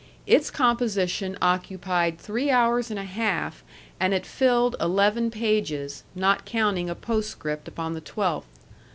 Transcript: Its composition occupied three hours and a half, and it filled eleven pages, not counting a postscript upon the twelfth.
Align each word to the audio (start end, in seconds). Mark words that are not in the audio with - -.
Its 0.25 0.49
composition 0.49 1.37
occupied 1.43 2.17
three 2.17 2.49
hours 2.49 2.89
and 2.89 2.97
a 2.99 3.03
half, 3.03 3.63
and 3.99 4.15
it 4.15 4.25
filled 4.25 4.75
eleven 4.81 5.29
pages, 5.29 6.03
not 6.15 6.43
counting 6.43 6.89
a 6.89 6.95
postscript 6.95 7.67
upon 7.67 7.93
the 7.93 8.01
twelfth. 8.01 8.47